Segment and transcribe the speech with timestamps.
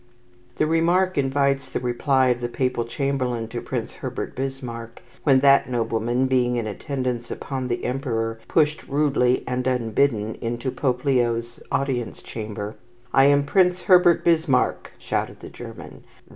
[0.55, 5.69] The remark invites the reply of the Papal chamberlain to Prince Herbert Bismarck, when that
[5.69, 12.23] nobleman, being in attendance upon the Emperor, pushed rudely and unbidden into Pope Leo's audience
[12.23, 12.77] chamber.
[13.13, 16.03] "I am Prince Herbert Bismarck," shouted the German.